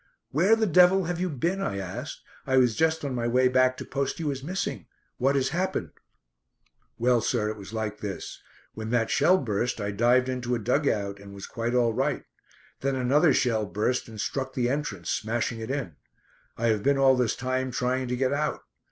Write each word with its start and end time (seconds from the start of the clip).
"Where 0.31 0.55
the 0.55 0.65
devil 0.65 1.03
have 1.05 1.19
you 1.19 1.29
been?" 1.29 1.61
I 1.61 1.77
asked. 1.77 2.23
"I 2.47 2.57
was 2.57 2.73
just 2.75 3.05
on 3.05 3.13
my 3.13 3.27
way 3.27 3.47
back 3.47 3.77
to 3.77 3.85
post 3.85 4.19
you 4.19 4.31
as 4.31 4.41
missing. 4.43 4.87
What 5.17 5.35
has 5.35 5.49
happened?" 5.49 5.91
"Well, 6.97 7.21
sir, 7.21 7.49
it 7.49 7.55
was 7.55 7.71
like 7.71 7.99
this. 7.99 8.41
When 8.73 8.89
that 8.89 9.11
shell 9.11 9.37
burst 9.37 9.79
I 9.79 9.91
dived 9.91 10.27
into 10.27 10.55
a 10.55 10.57
dug 10.57 10.87
out, 10.87 11.19
and 11.19 11.35
was 11.35 11.45
quite 11.45 11.75
all 11.75 11.93
right. 11.93 12.23
Then 12.79 12.95
another 12.95 13.31
shell 13.31 13.67
burst 13.67 14.07
and 14.07 14.19
struck 14.19 14.55
the 14.55 14.71
entrance, 14.71 15.11
smashing 15.11 15.59
it 15.59 15.69
in. 15.69 15.97
I 16.57 16.69
have 16.69 16.81
been 16.81 16.97
all 16.97 17.15
this 17.15 17.35
time 17.35 17.69
trying 17.69 18.07
to 18.07 18.17
get 18.17 18.33
out. 18.33 18.61